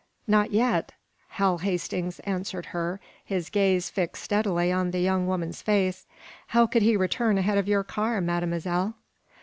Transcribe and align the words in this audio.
"Not 0.25 0.49
yet," 0.49 0.93
Hal 1.37 1.59
Hastings 1.59 2.17
answered 2.21 2.65
her, 2.73 2.99
his 3.23 3.51
gaze 3.51 3.91
fixed 3.91 4.23
steadily 4.23 4.71
on 4.71 4.89
the 4.89 4.99
young 4.99 5.27
woman's 5.27 5.61
face. 5.61 6.07
"How 6.47 6.65
could 6.65 6.81
he 6.81 6.97
return 6.97 7.37
ahead 7.37 7.59
of 7.59 7.67
your 7.67 7.83
car, 7.83 8.19
Mademoiselle?" 8.19 8.95